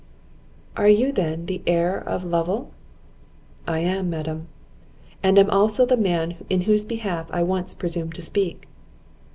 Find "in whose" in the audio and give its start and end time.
6.49-6.83